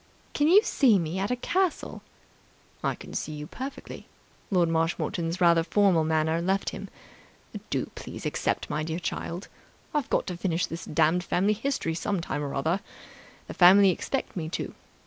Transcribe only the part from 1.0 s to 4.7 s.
at a castle?" "I can see you perfectly." Lord